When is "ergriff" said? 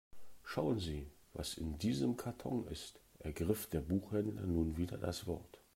3.19-3.67